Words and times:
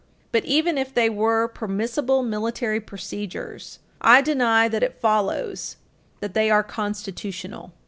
But 0.31 0.45
even 0.45 0.79
if 0.79 0.95
they 0.95 1.11
were 1.11 1.47
permissible 1.47 2.23
military 2.23 2.81
procedures, 2.81 3.77
I 4.01 4.23
deny 4.23 4.67
that 4.67 4.81
it 4.81 4.99
follows 4.99 5.75
that 6.21 6.33
they 6.33 6.49
are 6.49 6.63
constitutional. 6.63 7.71